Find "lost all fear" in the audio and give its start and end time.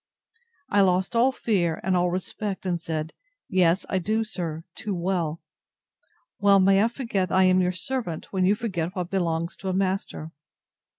0.81-1.79